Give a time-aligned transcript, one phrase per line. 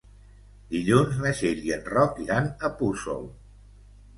[0.75, 3.29] Dilluns na Txell i en Roc iran a Puçol.